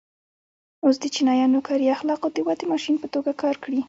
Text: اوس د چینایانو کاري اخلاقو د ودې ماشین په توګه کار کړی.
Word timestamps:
اوس 0.83 0.95
د 1.03 1.05
چینایانو 1.15 1.59
کاري 1.67 1.85
اخلاقو 1.95 2.27
د 2.33 2.37
ودې 2.47 2.65
ماشین 2.73 2.95
په 2.99 3.07
توګه 3.13 3.31
کار 3.41 3.55
کړی. 3.63 3.79